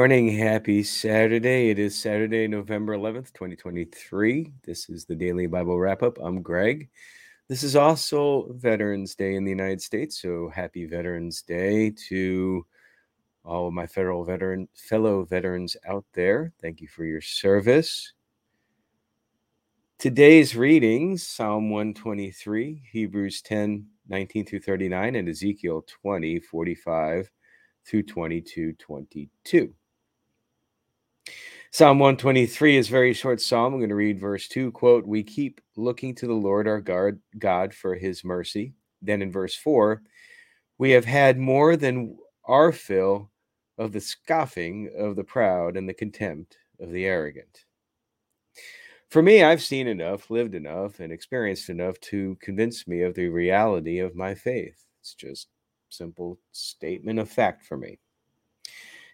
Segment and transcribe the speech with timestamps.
[0.00, 0.34] Morning.
[0.34, 1.68] Happy Saturday.
[1.68, 4.50] It is Saturday, November 11th, 2023.
[4.64, 6.16] This is the Daily Bible Wrap Up.
[6.22, 6.88] I'm Greg.
[7.48, 10.18] This is also Veterans Day in the United States.
[10.22, 12.64] So happy Veterans Day to
[13.44, 16.54] all of my federal veteran fellow veterans out there.
[16.62, 18.14] Thank you for your service.
[19.98, 27.30] Today's readings Psalm 123, Hebrews 10, 19 through 39, and Ezekiel 20, 45
[27.84, 29.74] through 22 22.
[31.72, 33.72] Psalm 123 is a very short psalm.
[33.72, 37.20] I'm going to read verse 2 quote, We keep looking to the Lord our God,
[37.38, 38.74] God for his mercy.
[39.00, 40.02] Then in verse 4,
[40.78, 43.30] we have had more than our fill
[43.78, 47.64] of the scoffing of the proud and the contempt of the arrogant.
[49.08, 53.28] For me, I've seen enough, lived enough, and experienced enough to convince me of the
[53.28, 54.84] reality of my faith.
[55.00, 55.48] It's just
[55.88, 58.00] simple statement of fact for me.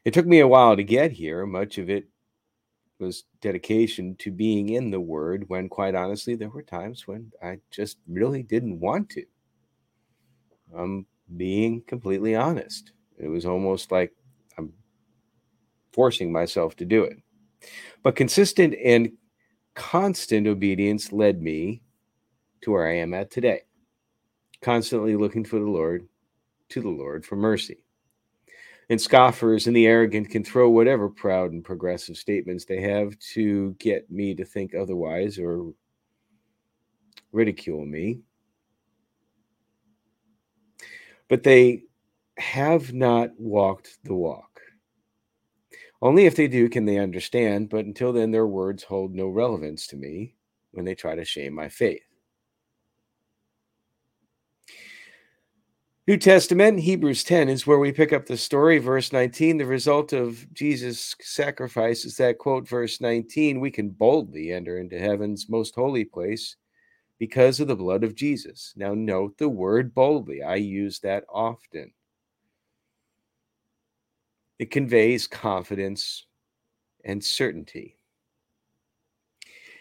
[0.06, 1.44] It took me a while to get here.
[1.46, 2.06] Much of it
[3.00, 7.58] was dedication to being in the Word, when quite honestly, there were times when I
[7.72, 9.24] just really didn't want to.
[10.78, 12.92] I'm being completely honest.
[13.18, 14.12] It was almost like
[14.56, 14.72] I'm
[15.92, 17.16] forcing myself to do it.
[18.04, 19.10] But consistent and
[19.74, 21.82] constant obedience led me
[22.60, 23.62] to where I am at today.
[24.62, 26.06] Constantly looking for the Lord,
[26.68, 27.78] to the Lord for mercy.
[28.88, 33.74] And scoffers and the arrogant can throw whatever proud and progressive statements they have to
[33.80, 35.72] get me to think otherwise or
[37.32, 38.20] ridicule me.
[41.28, 41.82] But they
[42.38, 44.60] have not walked the walk.
[46.00, 49.86] Only if they do can they understand, but until then, their words hold no relevance
[49.88, 50.34] to me
[50.72, 52.02] when they try to shame my faith.
[56.08, 58.78] New Testament, Hebrews 10 is where we pick up the story.
[58.78, 64.52] Verse 19, the result of Jesus' sacrifice is that, quote, verse 19, we can boldly
[64.52, 66.54] enter into heaven's most holy place
[67.18, 68.72] because of the blood of Jesus.
[68.76, 70.44] Now, note the word boldly.
[70.44, 71.90] I use that often.
[74.60, 76.24] It conveys confidence
[77.04, 77.98] and certainty.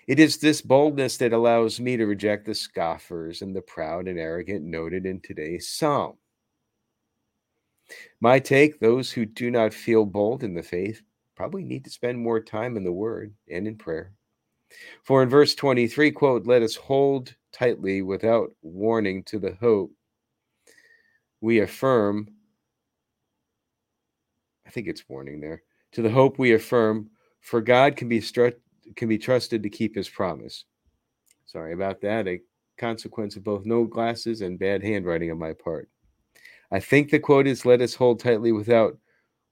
[0.08, 4.20] It is this boldness that allows me to reject the scoffers and the proud and
[4.20, 6.18] arrogant noted in today's psalm.
[8.22, 11.02] My take those who do not feel bold in the faith
[11.36, 14.14] probably need to spend more time in the word and in prayer.
[15.04, 19.92] For in verse 23, quote, let us hold tightly without warning to the hope
[21.42, 22.28] we affirm.
[24.68, 25.64] I think it's warning there.
[25.94, 27.10] To the hope we affirm,
[27.42, 28.54] for God can be struck
[28.95, 30.66] can be trusted to keep his promise.
[31.45, 32.28] Sorry about that.
[32.28, 32.41] A
[32.78, 35.89] consequence of both no glasses and bad handwriting on my part.
[36.72, 38.97] I think the quote is let us hold tightly without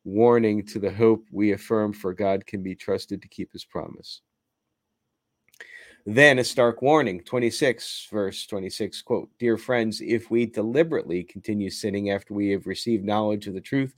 [0.03, 4.21] warning to the hope we affirm, for God can be trusted to keep his promise.
[6.05, 12.09] Then a stark warning, 26, verse 26, quote, Dear friends, if we deliberately continue sinning
[12.09, 13.95] after we have received knowledge of the truth,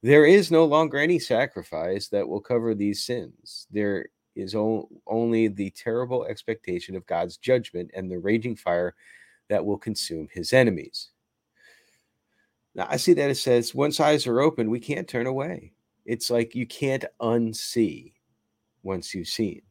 [0.00, 3.66] there is no longer any sacrifice that will cover these sins.
[3.72, 4.06] There
[4.38, 8.94] is only the terrible expectation of God's judgment and the raging fire
[9.48, 11.10] that will consume his enemies.
[12.74, 15.72] Now, I see that it says once eyes are open, we can't turn away.
[16.04, 18.14] It's like you can't unsee
[18.82, 19.62] once you've seen.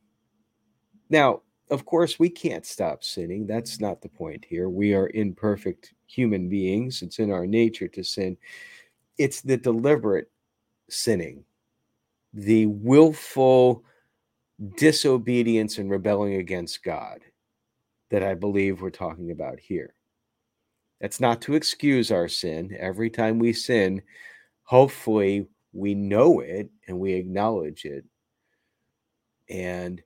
[1.09, 3.47] Now, of course, we can't stop sinning.
[3.47, 4.69] That's not the point here.
[4.69, 7.01] We are imperfect human beings.
[7.01, 8.38] It's in our nature to sin.
[9.18, 10.30] It's the deliberate
[10.89, 11.44] sinning,
[12.33, 13.83] the willful
[14.75, 17.19] disobedience and rebelling against God
[18.09, 19.94] that I believe we're talking about here.
[21.01, 22.75] That's not to excuse our sin.
[22.80, 24.01] Every time we sin,
[24.63, 28.06] hopefully we know it and we acknowledge it.
[29.50, 30.01] And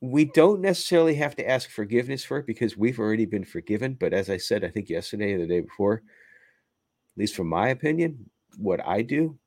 [0.00, 3.96] we don't necessarily have to ask forgiveness for it because we've already been forgiven.
[3.98, 7.68] But as I said, I think yesterday or the day before, at least from my
[7.68, 8.28] opinion,
[8.58, 9.38] what I do,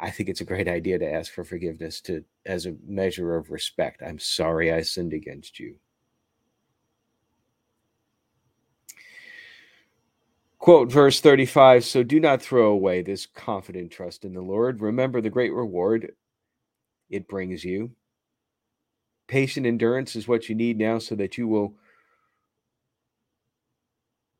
[0.00, 3.50] I think it's a great idea to ask for forgiveness to as a measure of
[3.50, 4.02] respect.
[4.02, 5.76] I'm sorry I sinned against you.
[10.58, 14.80] Quote verse 35 So do not throw away this confident trust in the Lord.
[14.80, 16.12] Remember the great reward
[17.10, 17.90] it brings you.
[19.26, 21.74] Patient endurance is what you need now so that you will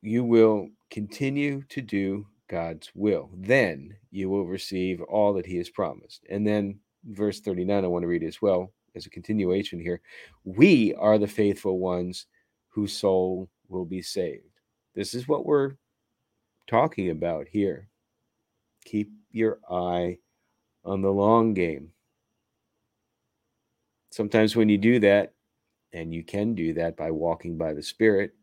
[0.02, 3.30] you will continue to do God's will.
[3.36, 6.24] Then you will receive all that he has promised.
[6.28, 10.00] And then verse 39, I want to read as well as a continuation here.
[10.44, 12.26] We are the faithful ones
[12.68, 14.44] whose soul will be saved.
[14.94, 15.72] This is what we're
[16.66, 17.88] talking about here.
[18.84, 20.18] Keep your eye
[20.84, 21.90] on the long game.
[24.10, 25.34] Sometimes when you do that,
[25.92, 28.34] and you can do that by walking by the Spirit,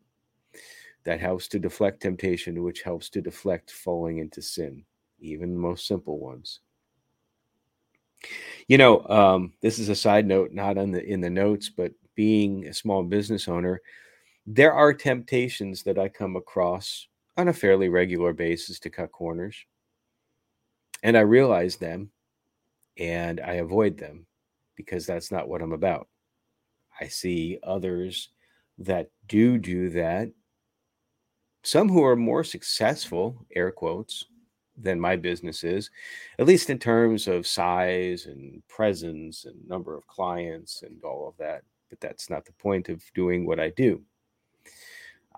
[1.06, 4.84] that helps to deflect temptation, which helps to deflect falling into sin,
[5.20, 6.60] even the most simple ones.
[8.66, 11.92] You know, um, this is a side note, not on the in the notes, but
[12.16, 13.80] being a small business owner,
[14.46, 17.06] there are temptations that I come across
[17.36, 19.64] on a fairly regular basis to cut corners.
[21.04, 22.10] And I realize them
[22.98, 24.26] and I avoid them
[24.74, 26.08] because that's not what I'm about.
[27.00, 28.30] I see others
[28.78, 30.30] that do do that.
[31.66, 34.26] Some who are more successful, air quotes,
[34.80, 35.90] than my business is,
[36.38, 41.36] at least in terms of size and presence and number of clients and all of
[41.38, 41.62] that.
[41.90, 44.00] But that's not the point of doing what I do.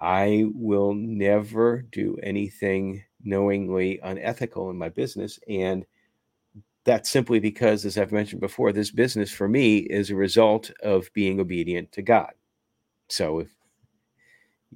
[0.03, 5.41] I will never do anything knowingly unethical in my business.
[5.49, 5.87] And
[6.85, 11.11] that's simply because, as I've mentioned before, this business for me is a result of
[11.15, 12.35] being obedient to God.
[13.09, 13.49] So if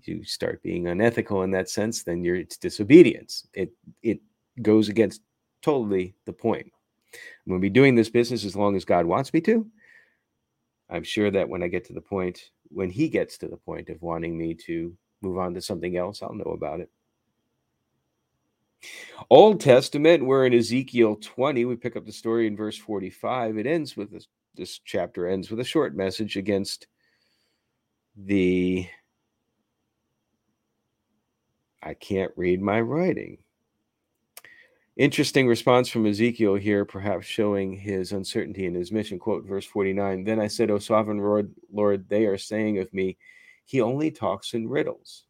[0.03, 3.47] you start being unethical in that sense, then you're it's disobedience.
[3.53, 3.73] It
[4.03, 4.21] it
[4.61, 5.23] goes against
[5.62, 6.71] totally the point.
[7.15, 9.67] I'm going to be doing this business as long as God wants me to.
[10.91, 13.89] I'm sure that when I get to the point, when He gets to the point
[13.89, 16.91] of wanting me to move on to something else, I'll know about it.
[19.31, 21.65] Old Testament, we're in Ezekiel 20.
[21.65, 23.59] We pick up the story in verse 45.
[23.59, 26.89] It ends with this, this chapter ends with a short message against
[28.17, 28.87] the
[31.82, 33.38] I can't read my writing.
[34.96, 39.19] Interesting response from Ezekiel here, perhaps showing his uncertainty in his mission.
[39.19, 43.17] Quote verse 49 Then I said, O sovereign Lord, Lord, they are saying of me,
[43.64, 45.25] He only talks in riddles.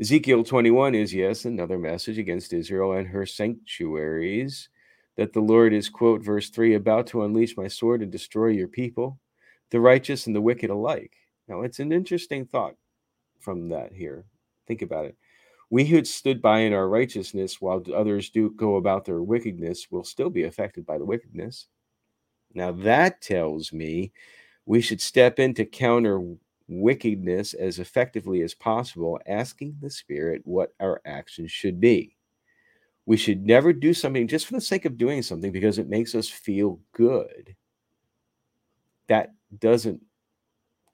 [0.00, 4.68] Ezekiel 21 is, yes, another message against Israel and her sanctuaries.
[5.16, 8.68] That the Lord is, quote, verse 3, about to unleash my sword and destroy your
[8.68, 9.18] people,
[9.70, 11.12] the righteous and the wicked alike.
[11.48, 12.76] Now, it's an interesting thought
[13.38, 14.24] from that here.
[14.66, 15.16] Think about it.
[15.70, 20.04] We who stood by in our righteousness while others do go about their wickedness will
[20.04, 21.68] still be affected by the wickedness.
[22.54, 24.12] Now, that tells me
[24.66, 26.22] we should step in to counter
[26.68, 32.16] wickedness as effectively as possible, asking the Spirit what our actions should be.
[33.06, 36.14] We should never do something just for the sake of doing something because it makes
[36.14, 37.56] us feel good.
[39.08, 40.02] That doesn't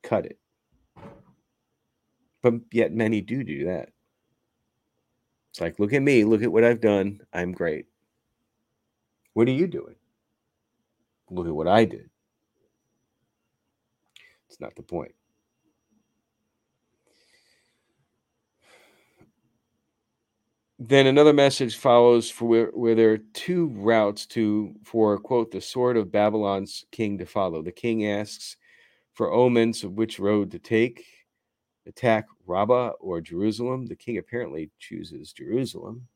[0.02, 0.38] cut it.
[2.42, 3.90] But yet, many do do that.
[5.50, 7.20] It's like, look at me, look at what I've done.
[7.32, 7.86] I'm great.
[9.34, 9.96] What are you doing?
[11.30, 12.10] Look at what I did.
[14.48, 15.14] It's not the point.
[20.78, 25.60] then another message follows for where, where there are two routes to for quote the
[25.60, 28.56] sword of babylon's king to follow the king asks
[29.12, 31.04] for omens of which road to take
[31.88, 36.06] attack rabbah or jerusalem the king apparently chooses jerusalem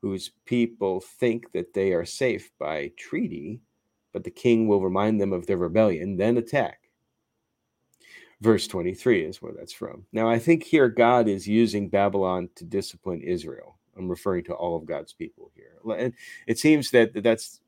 [0.00, 3.60] whose people think that they are safe by treaty
[4.12, 6.84] but the king will remind them of their rebellion then attack
[8.44, 10.04] verse 23 is where that's from.
[10.12, 13.78] Now, I think here God is using Babylon to discipline Israel.
[13.96, 15.96] I'm referring to all of God's people here.
[15.98, 16.12] And
[16.46, 17.60] it seems that that's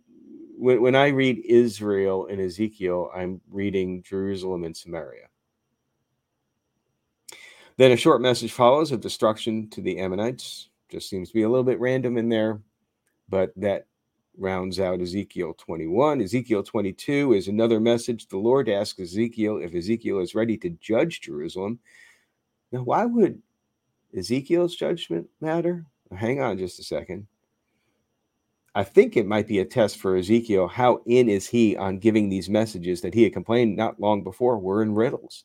[0.56, 5.28] when, when I read Israel in Ezekiel, I'm reading Jerusalem and Samaria.
[7.78, 10.70] Then a short message follows of destruction to the Ammonites.
[10.88, 12.60] Just seems to be a little bit random in there,
[13.28, 13.86] but that
[14.38, 16.22] rounds out Ezekiel 21.
[16.22, 18.28] Ezekiel 22 is another message.
[18.28, 21.78] The Lord asks Ezekiel if Ezekiel is ready to judge Jerusalem.
[22.72, 23.42] Now, why would
[24.16, 25.84] Ezekiel's judgment matter?
[26.16, 27.26] Hang on just a second.
[28.74, 30.68] I think it might be a test for Ezekiel.
[30.68, 34.58] How in is he on giving these messages that he had complained not long before
[34.58, 35.44] were in riddles?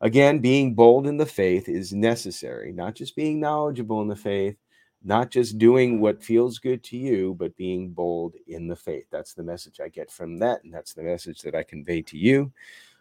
[0.00, 4.56] Again, being bold in the faith is necessary, not just being knowledgeable in the faith,
[5.02, 9.06] not just doing what feels good to you, but being bold in the faith.
[9.10, 12.18] That's the message I get from that, and that's the message that I convey to
[12.18, 12.52] you.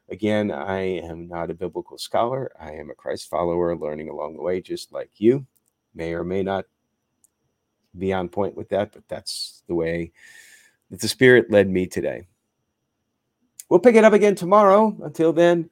[0.09, 2.51] Again, I am not a biblical scholar.
[2.59, 5.45] I am a Christ follower learning along the way, just like you.
[5.95, 6.65] May or may not
[7.97, 10.11] be on point with that, but that's the way
[10.89, 12.27] that the Spirit led me today.
[13.69, 14.95] We'll pick it up again tomorrow.
[15.03, 15.69] Until then,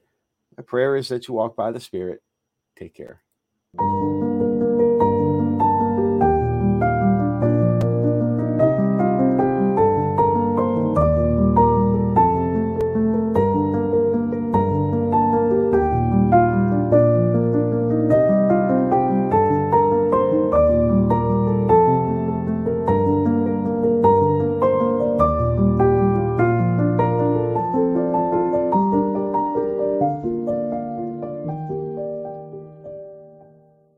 [0.61, 2.21] my prayer is that you walk by the Spirit.
[2.77, 3.23] Take care.